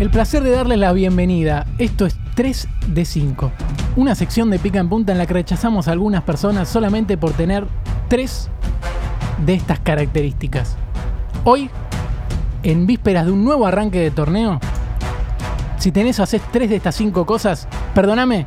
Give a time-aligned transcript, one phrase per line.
[0.00, 1.66] el placer de darles la bienvenida.
[1.76, 3.52] Esto es 3 de 5.
[3.96, 7.32] Una sección de pica en punta en la que rechazamos a algunas personas solamente por
[7.32, 7.66] tener
[8.08, 8.48] 3
[9.44, 10.78] de estas características.
[11.44, 11.68] Hoy,
[12.62, 14.58] en vísperas de un nuevo arranque de torneo,
[15.76, 18.46] si tenés o haces 3 de estas 5 cosas, perdóname,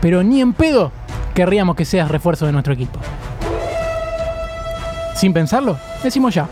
[0.00, 0.90] pero ni en pedo
[1.32, 2.98] querríamos que seas refuerzo de nuestro equipo.
[5.14, 6.48] Sin pensarlo, decimos ya.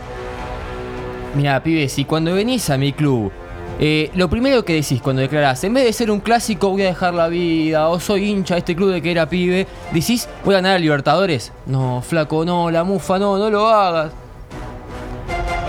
[1.35, 3.29] Mira, pibes, si cuando venís a mi club,
[3.79, 6.85] eh, lo primero que decís cuando declarás, en vez de ser un clásico, voy a
[6.85, 10.55] dejar la vida, o soy hincha de este club de que era pibe, decís, voy
[10.55, 11.51] a ganar a Libertadores.
[11.65, 14.11] No, flaco, no, la mufa, no, no lo hagas.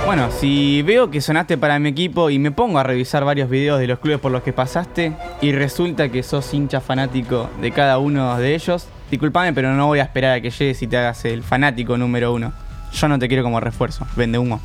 [0.07, 3.81] Bueno, si veo que sonaste para mi equipo y me pongo a revisar varios videos
[3.81, 7.99] de los clubes por los que pasaste y resulta que sos hincha fanático de cada
[7.99, 11.25] uno de ellos, disculpame, pero no voy a esperar a que llegues y te hagas
[11.25, 12.53] el fanático número uno.
[12.93, 14.61] Yo no te quiero como refuerzo, vende humo.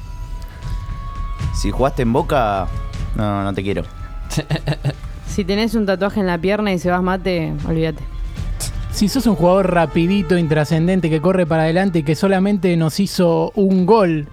[1.56, 2.68] Si jugaste en Boca,
[3.16, 3.84] no, no te quiero.
[5.32, 8.04] Si tenés un tatuaje en la pierna y se vas mate, olvídate.
[8.92, 13.54] Si sos un jugador rapidito, intrascendente, que corre para adelante y que solamente nos hizo
[13.56, 14.28] un gol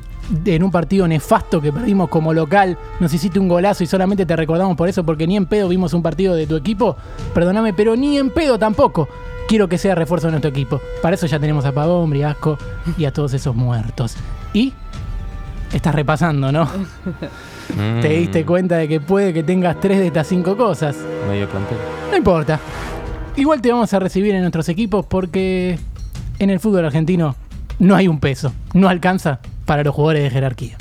[0.44, 4.34] en un partido nefasto que perdimos como local, nos hiciste un golazo y solamente te
[4.34, 6.96] recordamos por eso porque ni en pedo vimos un partido de tu equipo,
[7.32, 9.08] perdóname, pero ni en pedo tampoco.
[9.46, 10.80] Quiero que sea refuerzo de nuestro equipo.
[11.00, 12.58] Para eso ya tenemos a Pavón, Briasco
[12.98, 14.16] y a todos esos muertos.
[14.52, 14.74] Y
[15.72, 16.68] estás repasando, ¿no?
[18.00, 20.96] Te diste cuenta de que puede que tengas tres de estas cinco cosas.
[21.28, 21.76] Medio plantel.
[22.10, 22.58] No importa.
[23.36, 25.78] Igual te vamos a recibir en nuestros equipos porque
[26.38, 27.36] en el fútbol argentino
[27.78, 28.52] no hay un peso.
[28.72, 30.76] No alcanza para los jugadores de jerarquía.